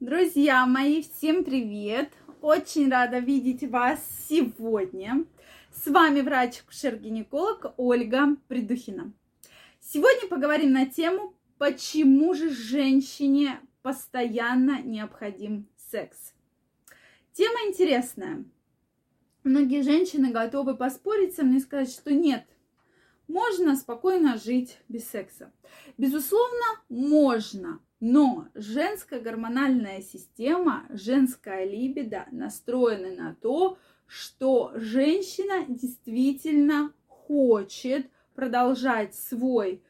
[0.00, 2.12] Друзья мои, всем привет!
[2.40, 5.24] Очень рада видеть вас сегодня.
[5.74, 9.12] С вами врач-акушер-гинеколог Ольга Придухина.
[9.80, 16.32] Сегодня поговорим на тему, почему же женщине постоянно необходим секс.
[17.32, 18.44] Тема интересная.
[19.42, 22.46] Многие женщины готовы поспорить со мной и сказать, что нет,
[23.26, 25.52] можно спокойно жить без секса.
[25.96, 38.08] Безусловно, можно, но женская гормональная система, женская либидо настроены на то, что женщина действительно хочет
[38.34, 39.82] продолжать свой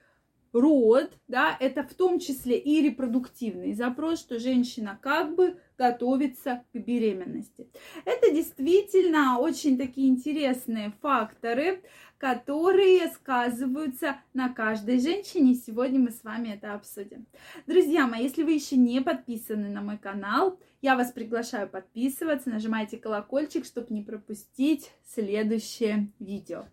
[0.53, 6.77] род, да, это в том числе и репродуктивный запрос, что женщина как бы готовится к
[6.77, 7.69] беременности.
[8.05, 11.83] Это действительно очень такие интересные факторы,
[12.19, 15.55] которые сказываются на каждой женщине.
[15.55, 17.27] Сегодня мы с вами это обсудим.
[17.67, 22.99] Друзья мои, если вы еще не подписаны на мой канал, я вас приглашаю подписываться, нажимайте
[22.99, 26.67] колокольчик, чтобы не пропустить следующее видео.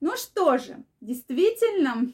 [0.00, 2.12] Ну что же, действительно,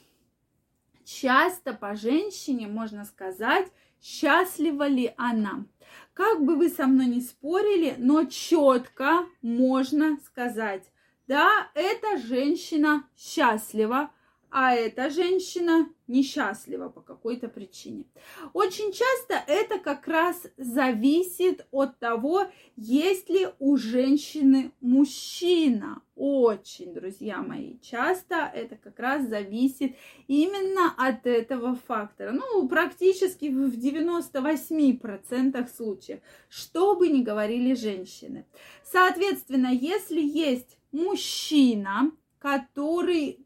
[1.04, 3.68] часто по женщине можно сказать,
[4.00, 5.66] счастлива ли она.
[6.12, 10.90] Как бы вы со мной не спорили, но четко можно сказать,
[11.26, 14.10] да, эта женщина счастлива,
[14.56, 18.04] а эта женщина несчастлива по какой-то причине.
[18.52, 26.02] Очень часто это как раз зависит от того, есть ли у женщины мужчина.
[26.14, 29.96] Очень, друзья мои, часто это как раз зависит
[30.28, 32.30] именно от этого фактора.
[32.30, 38.46] Ну, практически в 98% случаев, что бы ни говорили женщины.
[38.84, 43.43] Соответственно, если есть мужчина, который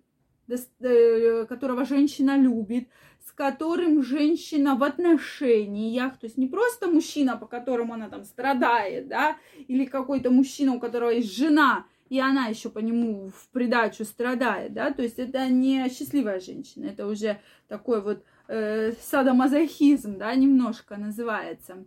[1.48, 2.88] которого женщина любит,
[3.26, 9.08] с которым женщина в отношениях, то есть не просто мужчина, по которому она там страдает,
[9.08, 14.04] да, или какой-то мужчина, у которого есть жена, и она еще по нему в придачу
[14.04, 20.34] страдает, да, то есть это не счастливая женщина, это уже такой вот э, садомазохизм, да,
[20.34, 21.84] немножко называется,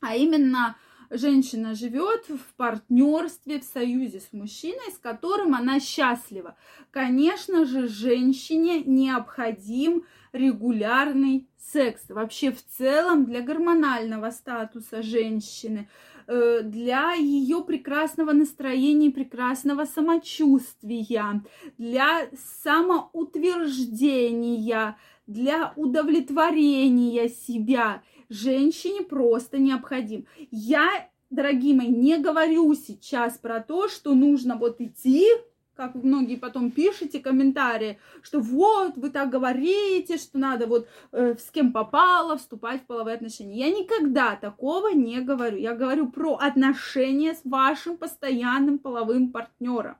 [0.00, 0.76] а именно
[1.10, 6.56] женщина живет в партнерстве, в союзе с мужчиной, с которым она счастлива.
[6.90, 12.08] Конечно же, женщине необходим регулярный секс.
[12.08, 15.88] Вообще в целом для гормонального статуса женщины,
[16.26, 21.42] э, для ее прекрасного настроения, прекрасного самочувствия,
[21.78, 22.28] для
[22.62, 24.96] самоутверждения,
[25.26, 30.26] для удовлетворения себя женщине просто необходим.
[30.50, 35.26] Я, дорогие мои, не говорю сейчас про то, что нужно вот идти
[35.74, 41.50] как многие потом пишете комментарии, что вот, вы так говорите, что надо вот э, с
[41.50, 43.58] кем попало вступать в половые отношения.
[43.58, 45.56] Я никогда такого не говорю.
[45.56, 49.96] Я говорю про отношения с вашим постоянным половым партнером.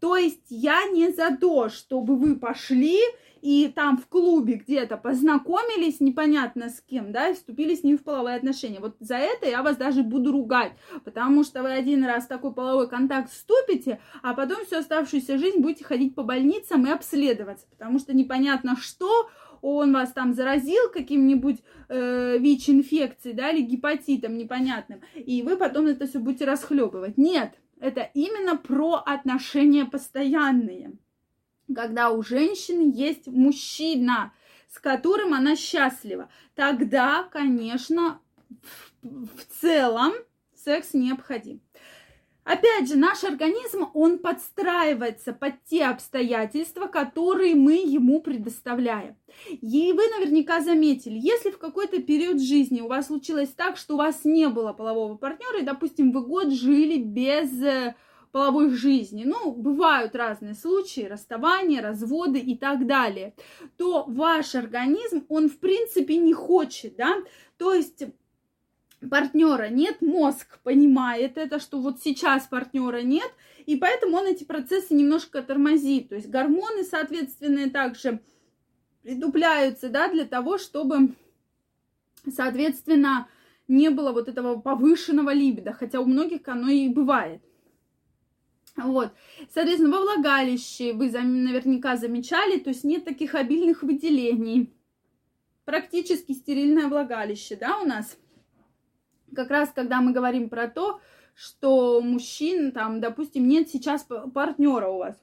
[0.00, 2.98] То есть я не за то, чтобы вы пошли
[3.42, 8.02] и там в клубе где-то познакомились непонятно с кем, да, и вступили с ним в
[8.02, 8.80] половые отношения.
[8.80, 10.72] Вот за это я вас даже буду ругать,
[11.04, 15.84] потому что вы один раз такой половой контакт вступите, а потом всю оставшуюся жизнь будете
[15.84, 19.28] ходить по больницам и обследоваться, потому что непонятно что,
[19.60, 21.58] он вас там заразил каким-нибудь
[21.88, 27.18] э, ВИЧ-инфекцией, да, или гепатитом непонятным, и вы потом это все будете расхлебывать.
[27.18, 30.98] Нет, это именно про отношения постоянные
[31.74, 34.32] когда у женщины есть мужчина,
[34.68, 38.20] с которым она счастлива, тогда, конечно,
[39.02, 40.12] в целом
[40.54, 41.60] секс необходим.
[42.48, 49.16] Опять же, наш организм, он подстраивается под те обстоятельства, которые мы ему предоставляем.
[49.50, 53.98] И вы наверняка заметили, если в какой-то период жизни у вас случилось так, что у
[53.98, 57.94] вас не было полового партнера, и, допустим, вы год жили без э,
[58.32, 63.34] половой жизни, ну, бывают разные случаи, расставания, разводы и так далее,
[63.76, 67.14] то ваш организм, он в принципе не хочет, да,
[67.58, 68.04] то есть
[69.10, 73.30] партнера нет, мозг понимает это, что вот сейчас партнера нет,
[73.66, 76.08] и поэтому он эти процессы немножко тормозит.
[76.08, 78.20] То есть гормоны, соответственно, также
[79.02, 81.14] притупляются, да, для того, чтобы,
[82.30, 83.28] соответственно,
[83.68, 87.42] не было вот этого повышенного либидо, хотя у многих оно и бывает.
[88.76, 89.12] Вот.
[89.52, 94.72] Соответственно, во влагалище вы наверняка замечали, то есть нет таких обильных выделений.
[95.64, 98.16] Практически стерильное влагалище, да, у нас.
[99.34, 101.00] Как раз, когда мы говорим про то,
[101.34, 105.16] что мужчин, там, допустим, нет сейчас партнера у вас.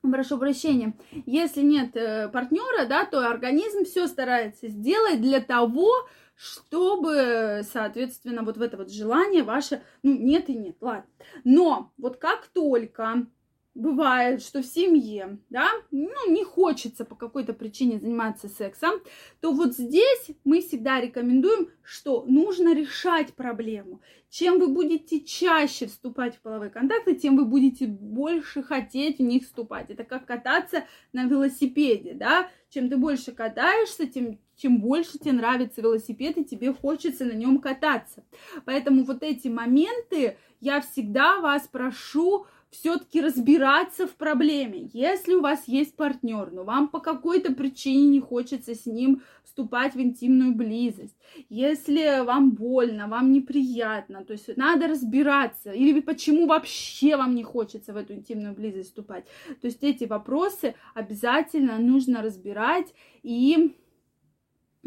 [0.00, 0.94] Прошу прощения.
[1.26, 5.90] Если нет э, партнера, да, то организм все старается сделать для того,
[6.36, 11.04] чтобы, соответственно, вот в это вот желание ваше, ну, нет и нет, ладно.
[11.42, 13.26] Но вот как только
[13.74, 18.94] бывает, что в семье, да, ну, не хочется по какой-то причине заниматься сексом,
[19.40, 24.00] то вот здесь мы всегда рекомендуем, что нужно решать проблему.
[24.30, 29.44] Чем вы будете чаще вступать в половые контакты, тем вы будете больше хотеть в них
[29.44, 29.88] вступать.
[29.90, 32.50] Это как кататься на велосипеде, да.
[32.68, 37.58] Чем ты больше катаешься, тем, чем больше тебе нравится велосипед, и тебе хочется на нем
[37.60, 38.22] кататься.
[38.66, 44.90] Поэтому вот эти моменты я всегда вас прошу все-таки разбираться в проблеме.
[44.92, 49.94] Если у вас есть партнер, но вам по какой-то причине не хочется с ним вступать
[49.94, 51.16] в интимную близость,
[51.48, 57.92] если вам больно, вам неприятно, то есть надо разбираться, или почему вообще вам не хочется
[57.92, 59.24] в эту интимную близость вступать.
[59.60, 62.92] То есть эти вопросы обязательно нужно разбирать
[63.22, 63.74] и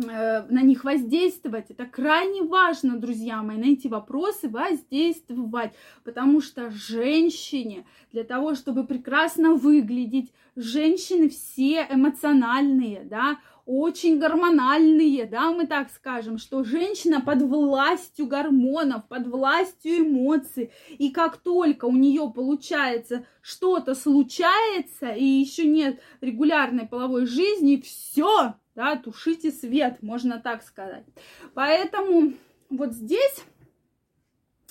[0.06, 1.72] на них воздействовать.
[1.72, 8.86] Это крайне важно, друзья мои, на эти вопросы воздействовать, потому что женщине для того, чтобы
[8.86, 17.44] прекрасно выглядеть, женщины все эмоциональные, да, очень гормональные, да, мы так скажем, что женщина под
[17.44, 25.66] властью гормонов, под властью эмоций, и как только у нее получается что-то случается, и еще
[25.66, 31.06] нет регулярной половой жизни, все, да, тушите свет, можно так сказать.
[31.54, 32.34] Поэтому
[32.72, 33.44] вот здесь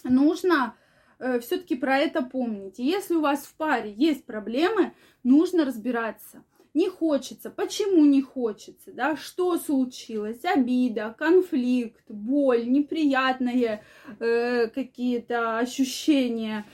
[0.02, 0.74] нужно
[1.20, 2.80] э, все-таки про это помнить.
[2.80, 6.42] если у вас в паре есть проблемы, нужно разбираться.
[6.74, 7.50] Не хочется.
[7.50, 8.92] Почему не хочется?
[8.92, 9.16] Да?
[9.16, 10.44] Что случилось?
[10.44, 13.84] Обида, конфликт, боль, неприятные
[14.18, 16.66] э, какие-то ощущения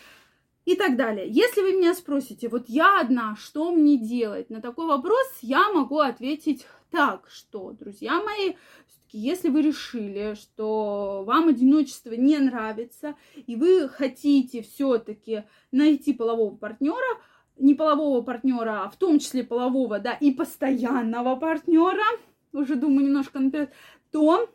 [0.65, 1.27] и так далее.
[1.29, 4.49] Если вы меня спросите, вот я одна, что мне делать?
[4.49, 8.55] На такой вопрос я могу ответить так, что, друзья мои,
[8.87, 16.57] все-таки, если вы решили, что вам одиночество не нравится, и вы хотите все-таки найти полового
[16.57, 17.21] партнера,
[17.59, 22.07] не полового партнера, а в том числе полового, да, и постоянного партнера,
[22.55, 23.71] уже думаю немножко наперед,
[24.11, 24.49] то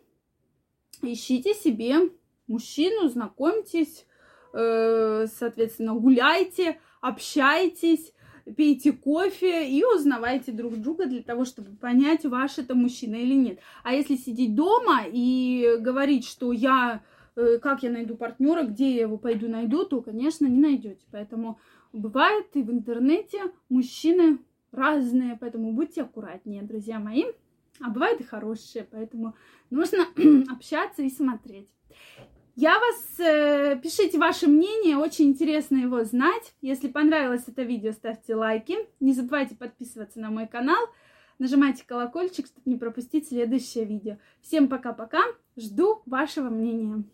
[1.00, 2.10] ищите себе
[2.48, 4.04] мужчину, знакомьтесь,
[4.52, 8.12] Э, соответственно, гуляйте, общайтесь,
[8.56, 13.58] пейте кофе и узнавайте друг друга для того, чтобы понять, ваш это мужчина или нет.
[13.82, 17.02] А если сидеть дома и говорить, что я,
[17.36, 21.04] э, как я найду партнера, где я его пойду найду, то, конечно, не найдете.
[21.10, 21.58] Поэтому
[21.92, 24.38] бывает и в интернете мужчины
[24.70, 27.24] разные, поэтому будьте аккуратнее, друзья мои.
[27.80, 29.34] А бывает и хорошие, поэтому
[29.70, 30.06] нужно
[30.50, 31.68] общаться и смотреть.
[32.54, 36.54] Я вас, э, пишите ваше мнение, очень интересно его знать.
[36.60, 38.76] Если понравилось это видео, ставьте лайки.
[39.00, 40.86] Не забывайте подписываться на мой канал,
[41.38, 44.18] нажимайте колокольчик, чтобы не пропустить следующее видео.
[44.42, 45.22] Всем пока-пока,
[45.56, 47.04] жду вашего мнения.